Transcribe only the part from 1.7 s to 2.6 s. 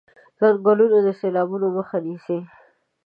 مخه نيسي.